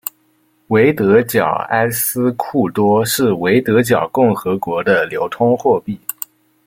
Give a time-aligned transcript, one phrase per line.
[0.69, 5.95] 维德角埃斯库多是维德角共和国的流通货币。